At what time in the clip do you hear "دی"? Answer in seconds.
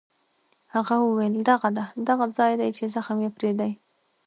2.59-2.69, 3.59-3.71